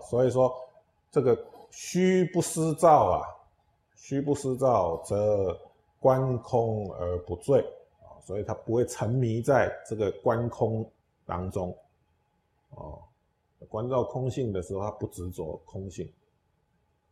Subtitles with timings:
[0.00, 0.54] 所以说
[1.10, 1.38] 这个
[1.70, 3.26] 虚不思照啊，
[3.96, 5.58] 虚不思照则
[5.98, 7.60] 观空而不醉
[8.00, 10.88] 啊，所以他不会沉迷在这个观空
[11.24, 11.76] 当中
[12.70, 12.98] 哦。
[13.68, 16.10] 观照空性的时候，他不执着空性。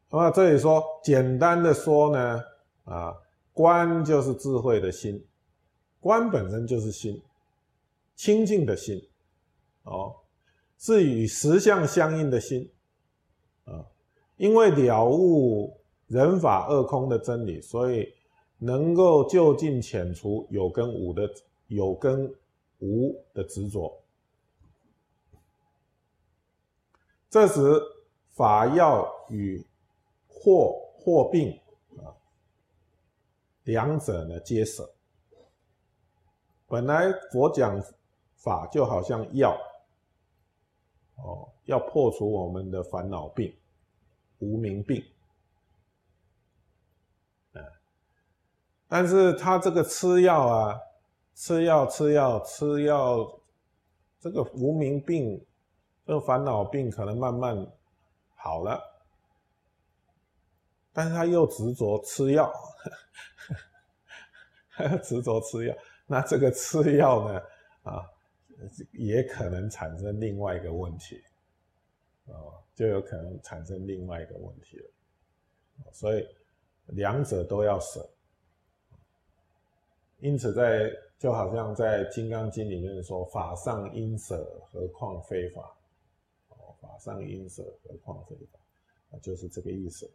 [0.09, 2.43] 那么这里说，简单的说呢，
[2.85, 3.15] 啊，
[3.53, 5.23] 观就是智慧的心，
[6.01, 7.23] 观本身就是心，
[8.17, 9.07] 清净的心，
[9.83, 10.17] 哦，
[10.79, 12.71] 是与实相相应的心，
[13.65, 13.85] 啊，
[14.37, 18.15] 因为了悟人法二空的真理，所以
[18.59, 21.29] 能够就近遣除有跟无的
[21.67, 22.33] 有跟
[22.79, 24.01] 无的执着。
[27.29, 27.61] 这时
[28.31, 29.67] 法要与
[30.29, 31.59] 祸祸病
[31.97, 32.15] 啊，
[33.65, 34.89] 两者呢皆舍。
[36.69, 37.83] 本来佛讲
[38.37, 39.59] 法就好像药
[41.23, 43.55] 哦，要破除我们的烦恼病、
[44.39, 45.05] 无名病，
[48.89, 50.81] 但是他这个吃药啊，
[51.35, 53.41] 吃药吃药吃药，
[54.21, 55.45] 这个无名病。
[56.07, 57.55] 这个烦恼病可能慢慢
[58.35, 58.83] 好了，
[60.91, 62.51] 但是他又执着吃药，
[65.05, 65.77] 执着吃药，
[66.07, 67.43] 那这个吃药呢，
[67.83, 68.11] 啊，
[68.93, 71.23] 也可能产生另外一个问题，
[72.27, 76.27] 哦，就有可能产生另外一个问题了，所以
[76.87, 78.09] 两者都要舍，
[80.19, 85.75] 因此在就好像在《金刚经》里面说：“法上应舍，何况非法。”
[86.81, 88.59] 法上应舍，何况非法，
[89.11, 90.09] 啊，就是这个意思。